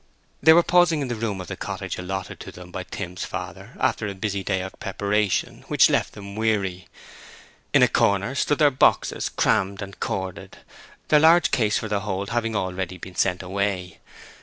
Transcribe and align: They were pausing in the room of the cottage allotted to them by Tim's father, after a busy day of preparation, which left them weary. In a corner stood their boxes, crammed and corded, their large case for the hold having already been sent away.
They 0.41 0.51
were 0.53 0.63
pausing 0.63 1.01
in 1.01 1.09
the 1.09 1.15
room 1.15 1.39
of 1.39 1.45
the 1.47 1.55
cottage 1.55 1.99
allotted 1.99 2.39
to 2.39 2.51
them 2.51 2.71
by 2.71 2.81
Tim's 2.85 3.23
father, 3.23 3.73
after 3.79 4.07
a 4.07 4.15
busy 4.15 4.43
day 4.43 4.61
of 4.61 4.73
preparation, 4.79 5.63
which 5.67 5.91
left 5.91 6.13
them 6.13 6.35
weary. 6.35 6.87
In 7.71 7.83
a 7.83 7.87
corner 7.87 8.33
stood 8.33 8.57
their 8.57 8.71
boxes, 8.71 9.29
crammed 9.29 9.79
and 9.83 9.99
corded, 9.99 10.57
their 11.09 11.19
large 11.19 11.51
case 11.51 11.77
for 11.77 11.87
the 11.87 11.99
hold 11.99 12.31
having 12.31 12.55
already 12.55 12.97
been 12.97 13.13
sent 13.15 13.43
away. 13.43 13.99